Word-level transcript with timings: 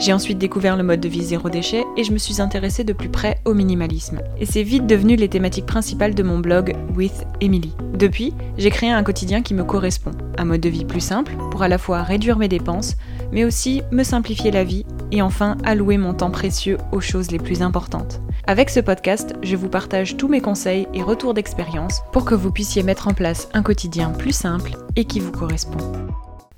J'ai 0.00 0.14
ensuite 0.14 0.38
découvert 0.38 0.78
le 0.78 0.82
mode 0.82 1.00
de 1.00 1.10
vie 1.10 1.22
zéro 1.22 1.50
déchet 1.50 1.84
et 1.94 2.04
je 2.04 2.12
me 2.12 2.16
suis 2.16 2.40
intéressée 2.40 2.84
de 2.84 2.94
plus 2.94 3.10
près 3.10 3.38
au 3.44 3.52
minimalisme. 3.52 4.20
Et 4.38 4.46
c'est 4.46 4.62
vite 4.62 4.86
devenu 4.86 5.14
les 5.14 5.28
thématiques 5.28 5.66
principales 5.66 6.14
de 6.14 6.22
mon 6.22 6.38
blog 6.38 6.74
With 6.96 7.26
Emily. 7.42 7.74
Depuis, 7.92 8.32
j'ai 8.56 8.70
créé 8.70 8.90
un 8.90 9.02
quotidien 9.02 9.42
qui 9.42 9.52
me 9.52 9.62
correspond. 9.62 10.12
Un 10.38 10.46
mode 10.46 10.62
de 10.62 10.70
vie 10.70 10.86
plus 10.86 11.02
simple 11.02 11.34
pour 11.50 11.62
à 11.62 11.68
la 11.68 11.76
fois 11.76 12.02
réduire 12.02 12.38
mes 12.38 12.48
dépenses, 12.48 12.96
mais 13.30 13.44
aussi 13.44 13.82
me 13.92 14.02
simplifier 14.02 14.50
la 14.50 14.64
vie 14.64 14.86
et 15.12 15.20
enfin 15.20 15.58
allouer 15.64 15.98
mon 15.98 16.14
temps 16.14 16.30
précieux 16.30 16.78
aux 16.92 17.00
choses 17.00 17.30
les 17.30 17.38
plus 17.38 17.60
importantes. 17.60 18.22
Avec 18.46 18.70
ce 18.70 18.80
podcast, 18.80 19.34
je 19.42 19.54
vous 19.54 19.68
partage 19.68 20.16
tous 20.16 20.28
mes 20.28 20.40
conseils 20.40 20.88
et 20.94 21.02
retours 21.02 21.34
d'expérience 21.34 22.00
pour 22.10 22.24
que 22.24 22.34
vous 22.34 22.50
puissiez 22.50 22.82
mettre 22.82 23.06
en 23.06 23.12
place 23.12 23.50
un 23.52 23.62
quotidien 23.62 24.12
plus 24.12 24.32
simple 24.32 24.78
et 24.96 25.04
qui 25.04 25.20
vous 25.20 25.30
correspond. 25.30 25.76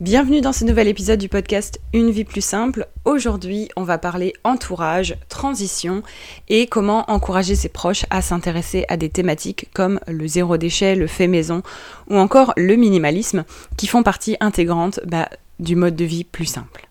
Bienvenue 0.01 0.41
dans 0.41 0.53
ce 0.53 0.65
nouvel 0.65 0.89
épisode 0.89 1.21
du 1.21 1.29
podcast 1.29 1.79
Une 1.93 2.11
vie 2.11 2.25
plus 2.25 2.41
simple. 2.41 2.89
Aujourd'hui, 3.05 3.69
on 3.77 3.85
va 3.85 3.99
parler 3.99 4.33
entourage, 4.43 5.17
transition 5.29 6.03
et 6.49 6.67
comment 6.67 7.09
encourager 7.09 7.55
ses 7.55 7.69
proches 7.69 8.05
à 8.11 8.21
s'intéresser 8.21 8.85
à 8.89 8.97
des 8.97 9.11
thématiques 9.11 9.69
comme 9.75 10.01
le 10.09 10.27
zéro 10.27 10.57
déchet, 10.57 10.97
le 10.97 11.07
fait 11.07 11.29
maison 11.29 11.63
ou 12.11 12.17
encore 12.17 12.53
le 12.57 12.75
minimalisme 12.75 13.45
qui 13.77 13.87
font 13.87 14.03
partie 14.03 14.37
intégrante 14.41 14.99
bah, 15.07 15.29
du 15.61 15.77
mode 15.77 15.95
de 15.95 16.05
vie 16.05 16.25
plus 16.25 16.47
simple. 16.47 16.89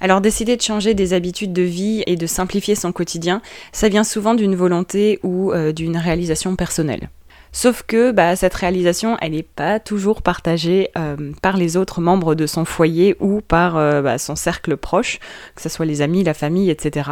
Alors 0.00 0.20
décider 0.20 0.56
de 0.56 0.62
changer 0.62 0.94
des 0.94 1.14
habitudes 1.14 1.52
de 1.52 1.62
vie 1.62 2.04
et 2.06 2.16
de 2.16 2.26
simplifier 2.26 2.76
son 2.76 2.92
quotidien, 2.92 3.42
ça 3.72 3.88
vient 3.88 4.04
souvent 4.04 4.34
d'une 4.34 4.54
volonté 4.54 5.18
ou 5.24 5.50
euh, 5.52 5.72
d'une 5.72 5.96
réalisation 5.96 6.54
personnelle. 6.54 7.08
Sauf 7.54 7.82
que 7.86 8.12
bah, 8.12 8.34
cette 8.34 8.54
réalisation, 8.54 9.18
elle 9.20 9.32
n'est 9.32 9.42
pas 9.42 9.78
toujours 9.78 10.22
partagée 10.22 10.88
euh, 10.96 11.32
par 11.42 11.58
les 11.58 11.76
autres 11.76 12.00
membres 12.00 12.34
de 12.34 12.46
son 12.46 12.64
foyer 12.64 13.14
ou 13.20 13.42
par 13.42 13.76
euh, 13.76 14.00
bah, 14.00 14.16
son 14.16 14.36
cercle 14.36 14.78
proche, 14.78 15.18
que 15.54 15.60
ce 15.60 15.68
soit 15.68 15.84
les 15.84 16.00
amis, 16.00 16.24
la 16.24 16.32
famille, 16.32 16.70
etc. 16.70 17.10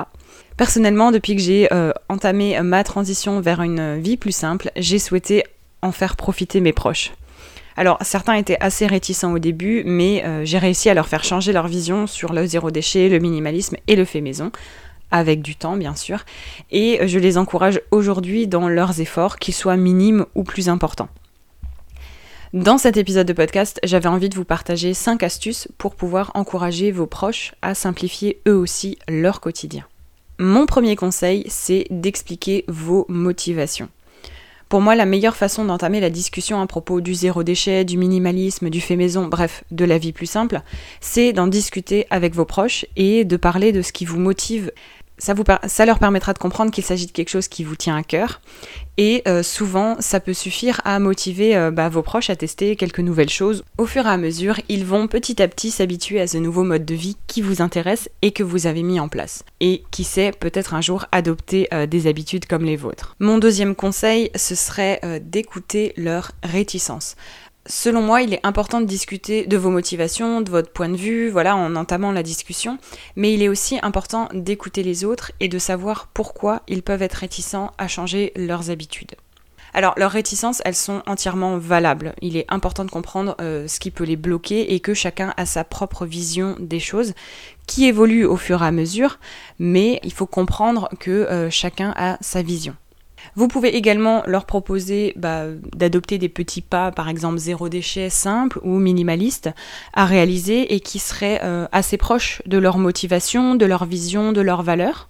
Personnellement, 0.56 1.12
depuis 1.12 1.36
que 1.36 1.42
j'ai 1.42 1.68
euh, 1.72 1.92
entamé 2.08 2.58
ma 2.62 2.82
transition 2.84 3.40
vers 3.40 3.60
une 3.60 4.00
vie 4.00 4.16
plus 4.16 4.32
simple, 4.32 4.70
j'ai 4.76 4.98
souhaité 4.98 5.44
en 5.82 5.92
faire 5.92 6.16
profiter 6.16 6.60
mes 6.60 6.72
proches. 6.72 7.12
Alors 7.76 7.98
certains 8.00 8.34
étaient 8.34 8.58
assez 8.60 8.86
réticents 8.86 9.32
au 9.32 9.38
début, 9.38 9.84
mais 9.86 10.22
j'ai 10.44 10.58
réussi 10.58 10.90
à 10.90 10.94
leur 10.94 11.08
faire 11.08 11.24
changer 11.24 11.52
leur 11.52 11.66
vision 11.66 12.06
sur 12.06 12.34
le 12.34 12.44
zéro 12.44 12.70
déchet, 12.70 13.08
le 13.08 13.20
minimalisme 13.20 13.76
et 13.86 13.96
le 13.96 14.04
fait 14.04 14.20
maison, 14.20 14.50
avec 15.10 15.42
du 15.42 15.56
temps 15.56 15.76
bien 15.76 15.94
sûr, 15.94 16.24
et 16.70 17.06
je 17.06 17.18
les 17.18 17.38
encourage 17.38 17.80
aujourd'hui 17.90 18.46
dans 18.46 18.68
leurs 18.68 19.00
efforts, 19.00 19.38
qu'ils 19.38 19.54
soient 19.54 19.76
minimes 19.76 20.26
ou 20.34 20.44
plus 20.44 20.68
importants. 20.68 21.08
Dans 22.52 22.78
cet 22.78 22.96
épisode 22.96 23.28
de 23.28 23.32
podcast, 23.32 23.78
j'avais 23.84 24.08
envie 24.08 24.28
de 24.28 24.34
vous 24.34 24.44
partager 24.44 24.92
5 24.92 25.22
astuces 25.22 25.68
pour 25.78 25.94
pouvoir 25.94 26.32
encourager 26.34 26.90
vos 26.90 27.06
proches 27.06 27.54
à 27.62 27.76
simplifier 27.76 28.42
eux 28.48 28.56
aussi 28.56 28.98
leur 29.08 29.40
quotidien. 29.40 29.84
Mon 30.40 30.66
premier 30.66 30.96
conseil, 30.96 31.44
c'est 31.48 31.86
d'expliquer 31.90 32.64
vos 32.66 33.06
motivations. 33.08 33.88
Pour 34.70 34.80
moi, 34.80 34.94
la 34.94 35.04
meilleure 35.04 35.36
façon 35.36 35.64
d'entamer 35.64 36.00
la 36.00 36.10
discussion 36.10 36.60
à 36.60 36.66
propos 36.66 37.00
du 37.00 37.12
zéro 37.12 37.42
déchet, 37.42 37.84
du 37.84 37.98
minimalisme, 37.98 38.70
du 38.70 38.80
fait 38.80 38.96
maison, 38.96 39.26
bref, 39.26 39.64
de 39.70 39.84
la 39.84 39.98
vie 39.98 40.12
plus 40.12 40.26
simple, 40.26 40.62
c'est 41.00 41.32
d'en 41.32 41.46
discuter 41.46 42.06
avec 42.10 42.34
vos 42.34 42.44
proches 42.44 42.86
et 42.96 43.24
de 43.24 43.36
parler 43.36 43.72
de 43.72 43.82
ce 43.82 43.92
qui 43.92 44.04
vous 44.04 44.18
motive 44.18 44.72
ça, 45.20 45.86
leur 45.86 45.98
permettra 45.98 46.32
de 46.32 46.38
comprendre 46.38 46.70
qu'il 46.70 46.84
s'agit 46.84 47.06
de 47.06 47.12
quelque 47.12 47.28
chose 47.28 47.48
qui 47.48 47.62
vous 47.62 47.76
tient 47.76 47.96
à 47.96 48.02
cœur. 48.02 48.40
Et 48.96 49.22
euh, 49.28 49.42
souvent, 49.42 49.96
ça 50.00 50.20
peut 50.20 50.34
suffire 50.34 50.80
à 50.84 50.98
motiver 50.98 51.56
euh, 51.56 51.70
bah, 51.70 51.88
vos 51.88 52.02
proches 52.02 52.30
à 52.30 52.36
tester 52.36 52.76
quelques 52.76 53.00
nouvelles 53.00 53.30
choses. 53.30 53.62
Au 53.78 53.86
fur 53.86 54.06
et 54.06 54.10
à 54.10 54.16
mesure, 54.16 54.60
ils 54.68 54.84
vont 54.84 55.06
petit 55.06 55.42
à 55.42 55.48
petit 55.48 55.70
s'habituer 55.70 56.20
à 56.20 56.26
ce 56.26 56.38
nouveau 56.38 56.64
mode 56.64 56.84
de 56.84 56.94
vie 56.94 57.16
qui 57.26 57.42
vous 57.42 57.62
intéresse 57.62 58.08
et 58.22 58.32
que 58.32 58.42
vous 58.42 58.66
avez 58.66 58.82
mis 58.82 59.00
en 59.00 59.08
place. 59.08 59.44
Et 59.60 59.84
qui 59.90 60.04
sait, 60.04 60.32
peut-être 60.32 60.74
un 60.74 60.80
jour 60.80 61.06
adopter 61.12 61.68
euh, 61.72 61.86
des 61.86 62.06
habitudes 62.06 62.46
comme 62.46 62.64
les 62.64 62.76
vôtres. 62.76 63.14
Mon 63.20 63.38
deuxième 63.38 63.74
conseil, 63.74 64.30
ce 64.34 64.54
serait 64.54 65.00
d'écouter 65.22 65.92
leur 65.96 66.32
réticence. 66.42 67.16
Selon 67.66 68.00
moi, 68.00 68.22
il 68.22 68.32
est 68.32 68.44
important 68.44 68.80
de 68.80 68.86
discuter 68.86 69.46
de 69.46 69.56
vos 69.56 69.70
motivations, 69.70 70.40
de 70.40 70.50
votre 70.50 70.72
point 70.72 70.88
de 70.88 70.96
vue, 70.96 71.28
voilà, 71.28 71.56
en 71.56 71.76
entamant 71.76 72.10
la 72.10 72.22
discussion, 72.22 72.78
mais 73.16 73.34
il 73.34 73.42
est 73.42 73.48
aussi 73.48 73.78
important 73.82 74.28
d'écouter 74.32 74.82
les 74.82 75.04
autres 75.04 75.32
et 75.40 75.48
de 75.48 75.58
savoir 75.58 76.08
pourquoi 76.14 76.62
ils 76.68 76.82
peuvent 76.82 77.02
être 77.02 77.14
réticents 77.14 77.72
à 77.76 77.86
changer 77.86 78.32
leurs 78.34 78.70
habitudes. 78.70 79.14
Alors, 79.72 79.94
leurs 79.96 80.10
réticences, 80.10 80.62
elles 80.64 80.74
sont 80.74 81.02
entièrement 81.06 81.58
valables. 81.58 82.14
Il 82.22 82.36
est 82.36 82.46
important 82.48 82.84
de 82.84 82.90
comprendre 82.90 83.36
euh, 83.40 83.68
ce 83.68 83.78
qui 83.78 83.90
peut 83.90 84.04
les 84.04 84.16
bloquer 84.16 84.74
et 84.74 84.80
que 84.80 84.94
chacun 84.94 85.32
a 85.36 85.46
sa 85.46 85.62
propre 85.62 86.06
vision 86.06 86.56
des 86.58 86.80
choses 86.80 87.14
qui 87.66 87.86
évolue 87.86 88.24
au 88.24 88.36
fur 88.36 88.62
et 88.62 88.66
à 88.66 88.72
mesure, 88.72 89.18
mais 89.58 90.00
il 90.02 90.12
faut 90.12 90.26
comprendre 90.26 90.88
que 90.98 91.10
euh, 91.10 91.50
chacun 91.50 91.92
a 91.96 92.16
sa 92.20 92.42
vision. 92.42 92.74
Vous 93.36 93.48
pouvez 93.48 93.76
également 93.76 94.22
leur 94.26 94.44
proposer 94.44 95.12
bah, 95.16 95.44
d'adopter 95.74 96.18
des 96.18 96.28
petits 96.28 96.60
pas, 96.60 96.90
par 96.90 97.08
exemple 97.08 97.38
zéro 97.38 97.68
déchet 97.68 98.10
simple 98.10 98.60
ou 98.62 98.78
minimaliste, 98.78 99.50
à 99.94 100.04
réaliser 100.04 100.74
et 100.74 100.80
qui 100.80 100.98
seraient 100.98 101.40
euh, 101.42 101.66
assez 101.72 101.96
proches 101.96 102.42
de 102.46 102.58
leur 102.58 102.78
motivation, 102.78 103.54
de 103.54 103.66
leur 103.66 103.84
vision, 103.84 104.32
de 104.32 104.40
leurs 104.40 104.62
valeurs. 104.62 105.08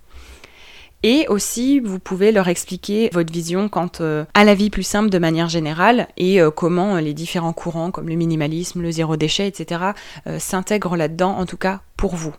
Et 1.03 1.27
aussi, 1.29 1.81
vous 1.81 1.99
pouvez 1.99 2.31
leur 2.31 2.49
expliquer 2.49 3.09
votre 3.15 3.33
vision 3.33 3.71
quant 3.71 3.91
euh, 4.01 4.27
à 4.35 4.45
la 4.45 4.55
vie 4.55 4.69
plus 4.69 4.83
simple 4.83 5.09
de 5.09 5.19
manière 5.19 5.49
générale 5.49 6.09
et 6.19 6.43
euh, 6.43 6.51
comment 6.51 6.97
les 6.97 7.15
différents 7.15 7.55
courants 7.55 7.91
comme 7.91 8.09
le 8.09 8.17
minimalisme, 8.17 8.83
le 8.83 8.91
zéro 8.91 9.17
déchet, 9.17 9.47
etc. 9.47 9.93
s'intègrent 10.39 10.97
là-dedans, 10.97 11.39
en 11.39 11.47
tout 11.47 11.57
cas 11.57 11.81
pour 11.97 12.17
vous. 12.17 12.35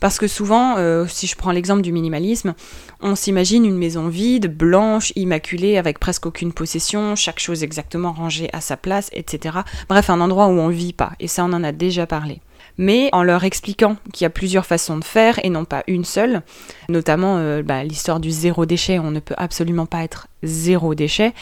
Parce 0.00 0.18
que 0.18 0.26
souvent, 0.26 0.76
euh, 0.78 1.06
si 1.06 1.26
je 1.26 1.36
prends 1.36 1.52
l'exemple 1.52 1.82
du 1.82 1.92
minimalisme, 1.92 2.54
on 3.00 3.14
s'imagine 3.14 3.64
une 3.64 3.76
maison 3.76 4.08
vide, 4.08 4.54
blanche, 4.54 5.12
immaculée, 5.16 5.76
avec 5.76 5.98
presque 5.98 6.26
aucune 6.26 6.52
possession, 6.52 7.16
chaque 7.16 7.38
chose 7.38 7.62
exactement 7.62 8.12
rangée 8.12 8.50
à 8.52 8.60
sa 8.60 8.76
place, 8.76 9.10
etc. 9.12 9.58
Bref, 9.88 10.10
un 10.10 10.20
endroit 10.20 10.46
où 10.46 10.58
on 10.58 10.68
vit 10.68 10.92
pas. 10.92 11.12
Et 11.20 11.28
ça, 11.28 11.44
on 11.44 11.52
en 11.52 11.64
a 11.64 11.72
déjà 11.72 12.06
parlé. 12.06 12.40
Mais 12.78 13.10
en 13.12 13.22
leur 13.22 13.44
expliquant 13.44 13.96
qu'il 14.12 14.24
y 14.24 14.26
a 14.26 14.30
plusieurs 14.30 14.64
façons 14.64 14.96
de 14.96 15.04
faire 15.04 15.38
et 15.44 15.50
non 15.50 15.64
pas 15.64 15.82
une 15.86 16.04
seule, 16.04 16.42
notamment 16.88 17.36
euh, 17.36 17.62
bah, 17.62 17.84
l'histoire 17.84 18.20
du 18.20 18.30
zéro 18.30 18.64
déchet, 18.64 18.98
on 18.98 19.10
ne 19.10 19.20
peut 19.20 19.34
absolument 19.36 19.86
pas 19.86 20.02
être 20.02 20.28
zéro 20.42 20.94
déchet, 20.94 21.34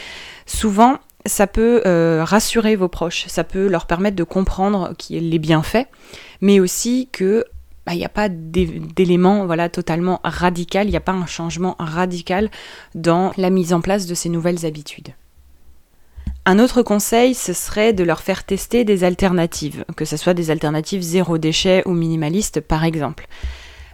souvent 0.45 0.97
ça 1.25 1.47
peut 1.47 1.81
euh, 1.85 2.23
rassurer 2.25 2.75
vos 2.75 2.87
proches, 2.87 3.25
ça 3.27 3.43
peut 3.43 3.67
leur 3.67 3.85
permettre 3.85 4.15
de 4.15 4.23
comprendre 4.23 4.93
les 5.09 5.39
bienfaits, 5.39 5.87
mais 6.41 6.59
aussi 6.59 7.09
que 7.11 7.45
bah, 7.89 7.95
il 7.95 7.97
n'y 7.97 8.05
a 8.05 8.09
pas 8.09 8.29
d'élément 8.29 9.47
voilà, 9.47 9.67
totalement 9.67 10.19
radical, 10.23 10.85
il 10.85 10.91
n'y 10.91 10.95
a 10.95 11.01
pas 11.01 11.11
un 11.11 11.25
changement 11.25 11.75
radical 11.79 12.51
dans 12.93 13.31
la 13.35 13.49
mise 13.49 13.73
en 13.73 13.81
place 13.81 14.05
de 14.05 14.13
ces 14.13 14.29
nouvelles 14.29 14.63
habitudes. 14.63 15.07
Un 16.45 16.59
autre 16.59 16.83
conseil, 16.83 17.33
ce 17.33 17.51
serait 17.51 17.93
de 17.93 18.03
leur 18.03 18.21
faire 18.21 18.43
tester 18.43 18.83
des 18.83 19.03
alternatives, 19.03 19.85
que 19.95 20.05
ce 20.05 20.17
soit 20.17 20.35
des 20.35 20.51
alternatives 20.51 21.01
zéro 21.01 21.39
déchet 21.39 21.81
ou 21.87 21.93
minimalistes 21.93 22.61
par 22.61 22.83
exemple. 22.83 23.27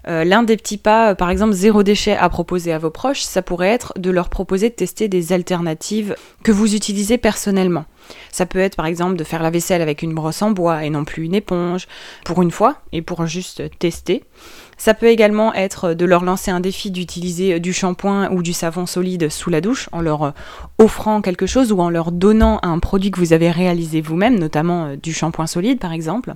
Euh, 0.07 0.23
l'un 0.23 0.43
des 0.43 0.55
petits 0.57 0.77
pas, 0.77 1.11
euh, 1.11 1.15
par 1.15 1.29
exemple 1.29 1.53
zéro 1.53 1.81
déchet 1.81 2.15
à 2.15 2.29
proposer 2.29 2.71
à 2.71 2.77
vos 2.77 2.91
proches, 2.91 3.21
ça 3.21 3.41
pourrait 3.41 3.69
être 3.69 3.93
de 3.97 4.11
leur 4.11 4.29
proposer 4.29 4.69
de 4.69 4.75
tester 4.75 5.07
des 5.07 5.33
alternatives 5.33 6.15
que 6.43 6.51
vous 6.51 6.75
utilisez 6.75 7.17
personnellement. 7.17 7.85
Ça 8.31 8.45
peut 8.45 8.59
être 8.59 8.75
par 8.75 8.85
exemple 8.85 9.15
de 9.15 9.23
faire 9.23 9.41
la 9.41 9.49
vaisselle 9.49 9.81
avec 9.81 10.03
une 10.03 10.13
brosse 10.13 10.43
en 10.43 10.51
bois 10.51 10.83
et 10.83 10.91
non 10.91 11.05
plus 11.05 11.23
une 11.23 11.33
éponge, 11.33 11.87
pour 12.23 12.43
une 12.43 12.51
fois 12.51 12.81
et 12.91 13.01
pour 13.01 13.25
juste 13.25 13.63
tester. 13.79 14.23
Ça 14.77 14.93
peut 14.93 15.07
également 15.07 15.53
être 15.53 15.93
de 15.93 16.05
leur 16.05 16.23
lancer 16.23 16.51
un 16.51 16.59
défi 16.59 16.91
d'utiliser 16.91 17.59
du 17.59 17.73
shampoing 17.73 18.29
ou 18.31 18.43
du 18.43 18.53
savon 18.53 18.85
solide 18.85 19.29
sous 19.29 19.49
la 19.49 19.61
douche 19.61 19.89
en 19.91 20.01
leur 20.01 20.33
offrant 20.77 21.21
quelque 21.21 21.47
chose 21.47 21.71
ou 21.71 21.79
en 21.79 21.89
leur 21.89 22.11
donnant 22.11 22.59
un 22.61 22.77
produit 22.77 23.09
que 23.09 23.19
vous 23.19 23.33
avez 23.33 23.49
réalisé 23.49 24.01
vous-même, 24.01 24.37
notamment 24.37 24.85
euh, 24.85 24.95
du 24.97 25.13
shampoing 25.13 25.47
solide 25.47 25.79
par 25.79 25.93
exemple 25.93 26.35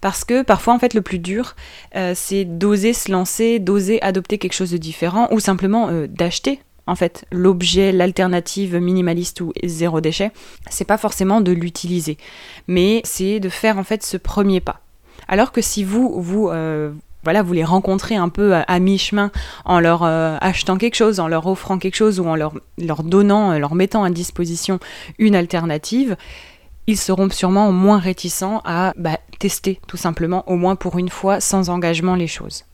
parce 0.00 0.24
que 0.24 0.42
parfois 0.42 0.74
en 0.74 0.78
fait 0.78 0.94
le 0.94 1.02
plus 1.02 1.18
dur 1.18 1.56
euh, 1.96 2.12
c'est 2.14 2.44
d'oser 2.44 2.92
se 2.92 3.10
lancer, 3.10 3.58
d'oser 3.58 4.00
adopter 4.02 4.38
quelque 4.38 4.52
chose 4.52 4.70
de 4.70 4.76
différent 4.76 5.28
ou 5.30 5.40
simplement 5.40 5.88
euh, 5.88 6.06
d'acheter 6.06 6.60
en 6.86 6.94
fait 6.94 7.24
l'objet, 7.30 7.92
l'alternative 7.92 8.76
minimaliste 8.76 9.40
ou 9.42 9.52
zéro 9.64 10.00
déchet, 10.00 10.32
c'est 10.70 10.86
pas 10.86 10.98
forcément 10.98 11.40
de 11.40 11.52
l'utiliser, 11.52 12.18
mais 12.66 13.00
c'est 13.04 13.38
de 13.38 13.48
faire 13.48 13.78
en 13.78 13.84
fait 13.84 14.02
ce 14.02 14.16
premier 14.16 14.60
pas. 14.60 14.80
Alors 15.28 15.52
que 15.52 15.60
si 15.60 15.84
vous 15.84 16.20
vous 16.20 16.48
euh, 16.48 16.90
voilà, 17.22 17.42
vous 17.42 17.52
les 17.52 17.64
rencontrez 17.64 18.16
un 18.16 18.30
peu 18.30 18.54
à, 18.54 18.78
mi-chemin 18.80 19.30
en 19.66 19.78
leur 19.78 20.04
achetant 20.04 20.78
quelque 20.78 20.94
chose, 20.94 21.20
en 21.20 21.28
leur 21.28 21.46
offrant 21.46 21.78
quelque 21.78 21.94
chose 21.96 22.18
ou 22.18 22.24
en 22.26 22.34
leur, 22.34 22.54
leur 22.78 23.02
donnant, 23.02 23.58
leur 23.58 23.74
mettant 23.74 24.04
à 24.04 24.10
disposition 24.10 24.80
une 25.18 25.36
alternative, 25.36 26.16
ils 26.90 26.96
seront 26.96 27.30
sûrement 27.30 27.70
moins 27.70 28.00
réticents 28.00 28.60
à 28.64 28.92
bah, 28.96 29.20
tester 29.38 29.80
tout 29.86 29.96
simplement, 29.96 30.42
au 30.50 30.56
moins 30.56 30.74
pour 30.74 30.98
une 30.98 31.08
fois, 31.08 31.40
sans 31.40 31.70
engagement 31.70 32.16
les 32.16 32.26
choses. 32.26 32.64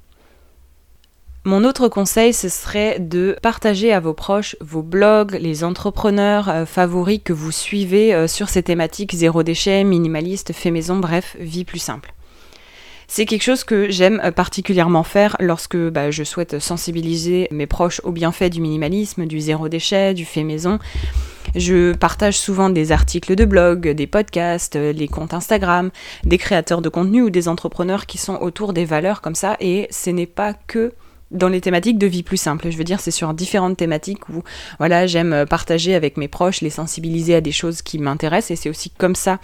Mon 1.45 1.65
autre 1.65 1.89
conseil, 1.89 2.33
ce 2.33 2.49
serait 2.49 2.99
de 2.99 3.37
partager 3.43 3.93
à 3.93 4.01
vos 4.01 4.15
proches 4.15 4.57
vos 4.61 4.83
blogs, 4.83 5.37
les 5.39 5.65
entrepreneurs 5.65 6.49
euh, 6.49 6.65
favoris 6.65 7.21
que 7.23 7.35
vous 7.35 7.53
suivez 7.53 8.15
euh, 8.15 8.27
sur 8.27 8.49
ces 8.49 8.63
thématiques 8.63 9.15
zéro 9.15 9.43
déchet, 9.43 9.85
minimaliste, 9.85 10.55
fait 10.55 10.71
maison, 10.71 10.97
bref, 10.97 11.37
vie 11.39 11.65
plus 11.65 11.79
simple. 11.79 12.15
C'est 13.09 13.27
quelque 13.27 13.45
chose 13.45 13.65
que 13.65 13.91
j'aime 13.91 14.21
euh, 14.25 14.33
particulièrement 14.33 15.05
faire 15.05 15.37
lorsque 15.39 15.77
bah, 15.77 16.11
je 16.11 16.25
souhaite 16.25 16.59
sensibiliser 16.59 17.49
mes 17.51 17.67
proches 17.67 18.01
aux 18.03 18.13
bienfaits 18.13 18.51
du 18.51 18.63
minimalisme, 18.63 19.27
du 19.27 19.41
zéro 19.41 19.69
déchet, 19.69 20.15
du 20.15 20.25
fait 20.25 20.43
maison. 20.43 20.79
Je 21.57 21.95
partage 21.95 22.39
souvent 22.39 22.69
des 22.69 22.93
articles 22.93 23.35
de 23.35 23.47
blog, 23.47 23.89
des 23.89 24.07
podcasts, 24.07 24.77
les 24.77 25.09
comptes 25.09 25.33
Instagram, 25.33 25.91
des 26.25 26.37
créateurs 26.37 26.83
de 26.83 26.91
contenu 26.91 27.23
ou 27.23 27.31
des 27.31 27.49
entrepreneurs 27.49 28.05
qui 28.05 28.19
sont 28.19 28.37
autour 28.37 28.75
des 28.75 28.85
valeurs 28.85 29.23
comme 29.23 29.35
ça. 29.35 29.57
Et 29.61 29.89
ce 29.91 30.11
n'est 30.11 30.27
pas 30.27 30.53
que 30.53 30.93
dans 31.31 31.49
les 31.49 31.63
thématiques 31.63 31.99
de 31.99 32.07
vie 32.07 32.23
plus 32.23 32.37
simple. 32.37 32.71
Je 32.71 32.77
veux 32.77 32.85
dire, 32.85 33.01
c'est 33.01 33.11
sur 33.11 33.33
différentes 33.33 33.77
thématiques 33.77 34.29
où 34.29 34.43
voilà, 34.79 35.07
j'aime 35.07 35.47
partager 35.49 35.95
avec 35.95 36.19
mes 36.19 36.29
proches, 36.29 36.61
les 36.61 36.71
sensibiliser 36.71 37.35
à 37.35 37.41
des 37.41 37.53
choses 37.53 37.81
qui 37.81 37.99
m'intéressent 37.99 38.51
et 38.51 38.57
c'est 38.57 38.69
aussi 38.69 38.91
comme 38.91 39.15
ça 39.15 39.39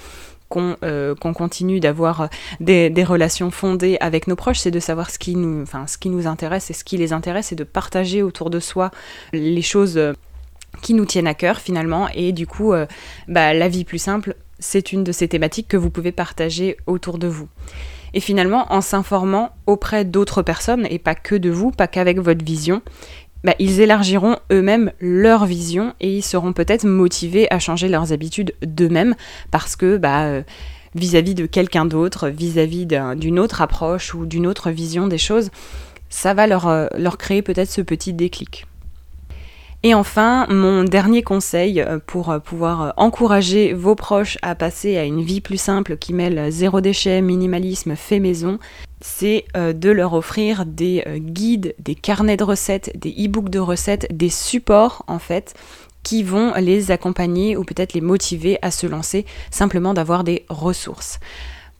qu'on 0.48 0.76
euh, 0.84 1.14
continue 1.14 1.80
d'avoir 1.80 2.28
des, 2.60 2.92
relations 3.04 3.50
fondées 3.50 3.96
avec 4.00 4.26
nos 4.26 4.36
proches, 4.36 4.58
c'est 4.58 4.70
de 4.70 4.80
savoir 4.80 5.08
ce 5.08 5.18
qui 5.18 5.34
nous 5.34 6.26
intéresse 6.26 6.70
et 6.70 6.74
ce 6.74 6.84
qui 6.84 6.98
les 6.98 7.14
intéresse 7.14 7.52
et 7.52 7.56
de 7.56 7.64
partager 7.64 8.22
autour 8.22 8.50
de 8.50 8.60
soi 8.60 8.90
les 9.32 9.62
choses 9.62 9.98
qui 10.80 10.94
nous 10.94 11.04
tiennent 11.04 11.26
à 11.26 11.34
cœur 11.34 11.60
finalement 11.60 12.08
et 12.14 12.32
du 12.32 12.46
coup 12.46 12.72
euh, 12.72 12.86
bah, 13.28 13.52
la 13.54 13.68
vie 13.68 13.84
plus 13.84 13.98
simple 13.98 14.36
c'est 14.62 14.92
une 14.92 15.04
de 15.04 15.12
ces 15.12 15.28
thématiques 15.28 15.68
que 15.68 15.76
vous 15.76 15.90
pouvez 15.90 16.12
partager 16.12 16.76
autour 16.86 17.18
de 17.18 17.26
vous. 17.26 17.48
Et 18.14 18.20
finalement, 18.20 18.72
en 18.72 18.80
s'informant 18.80 19.50
auprès 19.66 20.04
d'autres 20.04 20.42
personnes, 20.42 20.86
et 20.90 20.98
pas 20.98 21.14
que 21.14 21.34
de 21.34 21.50
vous, 21.50 21.70
pas 21.70 21.88
qu'avec 21.88 22.20
votre 22.20 22.44
vision, 22.44 22.82
bah, 23.44 23.54
ils 23.58 23.80
élargiront 23.80 24.36
eux-mêmes 24.52 24.92
leur 25.00 25.46
vision 25.46 25.94
et 26.00 26.16
ils 26.16 26.22
seront 26.22 26.52
peut-être 26.52 26.86
motivés 26.86 27.52
à 27.52 27.58
changer 27.58 27.88
leurs 27.88 28.12
habitudes 28.12 28.54
d'eux-mêmes 28.62 29.16
parce 29.50 29.74
que 29.74 29.96
bah, 29.96 30.24
euh, 30.24 30.42
vis-à-vis 30.94 31.34
de 31.34 31.46
quelqu'un 31.46 31.84
d'autre, 31.84 32.28
vis-à-vis 32.28 32.86
d'une 32.86 33.40
autre 33.40 33.60
approche 33.60 34.14
ou 34.14 34.26
d'une 34.26 34.46
autre 34.46 34.70
vision 34.70 35.08
des 35.08 35.18
choses, 35.18 35.50
ça 36.08 36.34
va 36.34 36.46
leur, 36.46 36.68
euh, 36.68 36.86
leur 36.96 37.18
créer 37.18 37.42
peut-être 37.42 37.70
ce 37.70 37.80
petit 37.80 38.12
déclic. 38.12 38.66
Et 39.84 39.94
enfin, 39.94 40.46
mon 40.48 40.84
dernier 40.84 41.22
conseil 41.22 41.80
euh, 41.80 41.98
pour 42.06 42.30
euh, 42.30 42.38
pouvoir 42.38 42.82
euh, 42.82 42.90
encourager 42.96 43.72
vos 43.72 43.96
proches 43.96 44.38
à 44.40 44.54
passer 44.54 44.96
à 44.96 45.04
une 45.04 45.22
vie 45.22 45.40
plus 45.40 45.60
simple 45.60 45.96
qui 45.96 46.12
mêle 46.12 46.52
zéro 46.52 46.80
déchet, 46.80 47.20
minimalisme, 47.20 47.96
fait 47.96 48.20
maison, 48.20 48.60
c'est 49.00 49.46
de 49.56 49.90
leur 49.90 50.12
offrir 50.12 50.64
des 50.64 51.02
guides, 51.16 51.74
des 51.80 51.96
carnets 51.96 52.36
de 52.36 52.44
recettes, 52.44 52.92
des 52.96 53.10
e-books 53.10 53.48
de 53.48 53.58
recettes, 53.58 54.06
des 54.16 54.28
supports 54.28 55.04
en 55.08 55.18
fait 55.18 55.54
qui 56.04 56.22
vont 56.22 56.52
les 56.56 56.92
accompagner 56.92 57.56
ou 57.56 57.64
peut-être 57.64 57.94
les 57.94 58.00
motiver 58.00 58.60
à 58.62 58.70
se 58.70 58.86
lancer, 58.86 59.26
simplement 59.50 59.92
d'avoir 59.92 60.22
des 60.22 60.44
ressources 60.48 61.18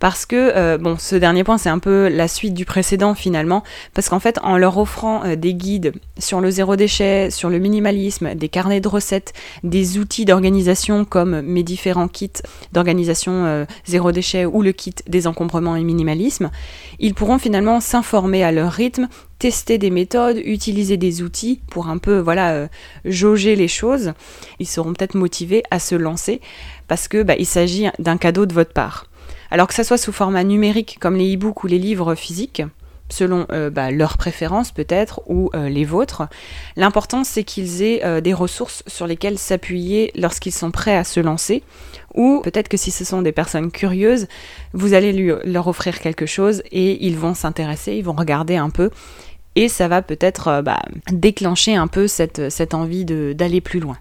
parce 0.03 0.27
que, 0.27 0.51
euh, 0.57 0.79
bon, 0.79 0.97
ce 0.99 1.15
dernier 1.15 1.45
point, 1.45 1.59
c'est 1.59 1.69
un 1.69 1.79
peu 1.79 2.09
la 2.09 2.27
suite 2.27 2.55
du 2.55 2.65
précédent 2.65 3.15
finalement, 3.15 3.63
parce 3.95 4.09
qu'en 4.09 4.19
fait, 4.19 4.41
en 4.43 4.59
leur 4.59 4.77
offrant 4.77 5.25
euh, 5.25 5.37
des 5.37 5.55
guides 5.55 5.93
sur 6.19 6.41
le 6.41 6.51
zéro 6.51 6.75
déchet, 6.75 7.31
sur 7.31 7.49
le 7.49 7.61
minimalisme, 7.61 8.35
des 8.35 8.49
carnets 8.49 8.81
de 8.81 8.89
recettes, 8.89 9.33
des 9.63 9.99
outils 9.99 10.25
d'organisation 10.25 11.05
comme 11.05 11.41
mes 11.43 11.63
différents 11.63 12.09
kits 12.09 12.33
d'organisation 12.73 13.45
euh, 13.45 13.65
zéro 13.85 14.11
déchet 14.11 14.45
ou 14.45 14.63
le 14.63 14.73
kit 14.73 14.97
des 15.07 15.29
encombrements 15.29 15.77
et 15.77 15.85
minimalisme, 15.85 16.51
ils 16.99 17.15
pourront 17.15 17.39
finalement 17.39 17.79
s'informer 17.79 18.43
à 18.43 18.51
leur 18.51 18.73
rythme, 18.73 19.07
tester 19.39 19.79
des 19.79 19.91
méthodes, 19.91 20.39
utiliser 20.45 20.97
des 20.97 21.23
outils 21.23 21.61
pour 21.71 21.87
un 21.87 21.99
peu 21.99 22.19
voilà 22.19 22.67
jauger 23.05 23.55
les 23.55 23.69
choses. 23.69 24.15
Ils 24.59 24.67
seront 24.67 24.95
peut-être 24.95 25.15
motivés 25.15 25.63
à 25.71 25.79
se 25.79 25.95
lancer 25.95 26.41
parce 26.89 27.07
que 27.07 27.23
bah, 27.23 27.35
il 27.39 27.47
s'agit 27.47 27.87
d'un 28.01 28.17
cadeau 28.17 28.47
de 28.47 28.53
votre 28.53 28.73
part. 28.73 29.07
Alors 29.53 29.67
que 29.67 29.75
ça 29.75 29.85
soit 29.85 29.99
sous 29.99 30.13
format 30.13 30.45
numérique 30.45 30.97
comme 30.99 31.15
les 31.15 31.35
e-books 31.35 31.63
ou 31.63 31.67
les 31.67 31.79
livres 31.79 32.15
physiques, 32.15 32.63
selon 33.11 33.47
euh, 33.53 33.69
bah, 33.69 33.91
leurs 33.91 34.17
préférences 34.17 34.73
peut-être 34.73 35.21
ou 35.27 35.51
euh, 35.53 35.69
les 35.69 35.85
vôtres. 35.85 36.23
L'important 36.75 37.23
c'est 37.23 37.45
qu'ils 37.45 37.83
aient 37.83 38.03
euh, 38.03 38.23
des 38.23 38.33
ressources 38.33 38.83
sur 38.87 39.07
lesquelles 39.07 39.37
s'appuyer 39.37 40.11
lorsqu'ils 40.17 40.53
sont 40.53 40.71
prêts 40.71 40.97
à 40.97 41.05
se 41.05 41.21
lancer 41.21 41.63
ou 42.15 42.41
peut-être 42.43 42.69
que 42.69 42.79
si 42.79 42.91
ce 42.91 43.05
sont 43.05 43.21
des 43.21 43.33
personnes 43.33 43.71
curieuses, 43.71 44.27
vous 44.73 44.95
allez 44.95 45.13
leur 45.45 45.69
offrir 45.69 46.01
quelque 46.01 46.25
chose 46.25 46.63
et 46.73 47.05
ils 47.05 47.19
vont 47.19 47.35
s'intéresser, 47.35 47.93
ils 47.93 48.05
vont 48.05 48.15
regarder 48.15 48.57
un 48.57 48.71
peu 48.71 48.89
et 49.55 49.69
ça 49.69 49.87
va 49.87 50.01
peut-être 50.01 50.63
bah, 50.63 50.81
déclencher 51.11 51.75
un 51.75 51.89
peu 51.89 52.07
cette, 52.07 52.49
cette 52.49 52.73
envie 52.73 53.05
d'aller 53.05 53.61
plus 53.61 53.81
loin. 53.81 53.99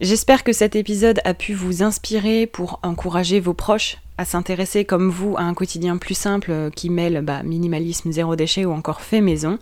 J'espère 0.00 0.44
que 0.44 0.54
cet 0.54 0.76
épisode 0.76 1.20
a 1.26 1.34
pu 1.34 1.52
vous 1.52 1.82
inspirer 1.82 2.46
pour 2.46 2.80
encourager 2.82 3.38
vos 3.38 3.52
proches 3.52 3.98
à 4.16 4.24
s'intéresser 4.24 4.86
comme 4.86 5.10
vous 5.10 5.36
à 5.36 5.42
un 5.42 5.52
quotidien 5.52 5.98
plus 5.98 6.14
simple 6.14 6.50
euh, 6.50 6.70
qui 6.70 6.88
mêle 6.88 7.20
bah, 7.22 7.42
minimalisme, 7.42 8.10
zéro 8.10 8.34
déchet 8.34 8.64
ou 8.64 8.72
encore 8.72 9.02
fait 9.02 9.20
maison. 9.20 9.58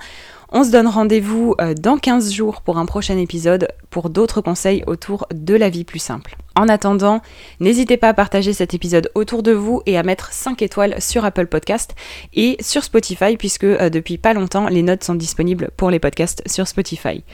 On 0.50 0.62
se 0.62 0.70
donne 0.70 0.86
rendez-vous 0.86 1.56
euh, 1.60 1.74
dans 1.74 1.98
15 1.98 2.32
jours 2.32 2.62
pour 2.62 2.78
un 2.78 2.86
prochain 2.86 3.18
épisode 3.18 3.68
pour 3.90 4.10
d'autres 4.10 4.40
conseils 4.40 4.84
autour 4.86 5.26
de 5.34 5.56
la 5.56 5.70
vie 5.70 5.84
plus 5.84 5.98
simple. 5.98 6.36
En 6.54 6.68
attendant, 6.68 7.20
n'hésitez 7.58 7.96
pas 7.96 8.10
à 8.10 8.14
partager 8.14 8.52
cet 8.52 8.74
épisode 8.74 9.10
autour 9.16 9.42
de 9.42 9.52
vous 9.52 9.82
et 9.86 9.98
à 9.98 10.04
mettre 10.04 10.32
5 10.32 10.62
étoiles 10.62 11.00
sur 11.00 11.24
Apple 11.24 11.46
Podcast 11.46 11.96
et 12.34 12.56
sur 12.60 12.84
Spotify 12.84 13.36
puisque 13.36 13.64
euh, 13.64 13.90
depuis 13.90 14.18
pas 14.18 14.34
longtemps 14.34 14.68
les 14.68 14.82
notes 14.82 15.02
sont 15.02 15.16
disponibles 15.16 15.70
pour 15.76 15.90
les 15.90 15.98
podcasts 15.98 16.42
sur 16.46 16.68
Spotify. 16.68 17.24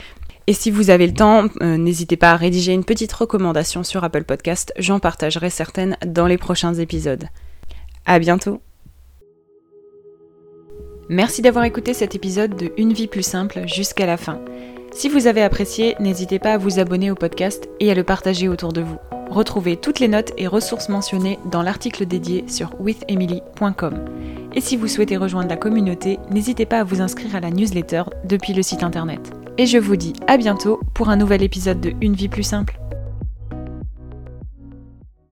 Et 0.46 0.52
si 0.52 0.70
vous 0.70 0.90
avez 0.90 1.06
le 1.06 1.14
temps, 1.14 1.46
euh, 1.62 1.78
n'hésitez 1.78 2.16
pas 2.16 2.32
à 2.32 2.36
rédiger 2.36 2.72
une 2.72 2.84
petite 2.84 3.12
recommandation 3.12 3.82
sur 3.82 4.04
Apple 4.04 4.24
Podcast, 4.24 4.72
j'en 4.78 4.98
partagerai 4.98 5.48
certaines 5.48 5.96
dans 6.04 6.26
les 6.26 6.36
prochains 6.36 6.74
épisodes. 6.74 7.24
À 8.04 8.18
bientôt 8.18 8.60
Merci 11.08 11.42
d'avoir 11.42 11.64
écouté 11.64 11.94
cet 11.94 12.14
épisode 12.14 12.56
de 12.56 12.72
Une 12.76 12.92
vie 12.92 13.06
plus 13.06 13.22
simple 13.22 13.62
jusqu'à 13.66 14.06
la 14.06 14.16
fin. 14.16 14.40
Si 14.92 15.08
vous 15.08 15.26
avez 15.26 15.42
apprécié, 15.42 15.96
n'hésitez 15.98 16.38
pas 16.38 16.52
à 16.52 16.58
vous 16.58 16.78
abonner 16.78 17.10
au 17.10 17.14
podcast 17.14 17.68
et 17.80 17.90
à 17.90 17.94
le 17.94 18.04
partager 18.04 18.48
autour 18.48 18.72
de 18.72 18.80
vous. 18.80 18.98
Retrouvez 19.28 19.76
toutes 19.76 19.98
les 19.98 20.08
notes 20.08 20.32
et 20.38 20.46
ressources 20.46 20.88
mentionnées 20.88 21.38
dans 21.50 21.62
l'article 21.62 22.06
dédié 22.06 22.44
sur 22.48 22.70
withemily.com. 22.80 24.04
Et 24.54 24.60
si 24.60 24.76
vous 24.76 24.88
souhaitez 24.88 25.16
rejoindre 25.16 25.48
la 25.48 25.56
communauté, 25.56 26.18
n'hésitez 26.30 26.66
pas 26.66 26.80
à 26.80 26.84
vous 26.84 27.00
inscrire 27.00 27.34
à 27.34 27.40
la 27.40 27.50
newsletter 27.50 28.04
depuis 28.24 28.52
le 28.52 28.62
site 28.62 28.82
internet. 28.82 29.43
Et 29.56 29.66
je 29.66 29.78
vous 29.78 29.94
dis 29.94 30.14
à 30.26 30.36
bientôt 30.36 30.80
pour 30.94 31.10
un 31.10 31.16
nouvel 31.16 31.42
épisode 31.42 31.80
de 31.80 31.92
Une 32.00 32.14
vie 32.14 32.28
plus 32.28 32.42
simple. 32.42 32.83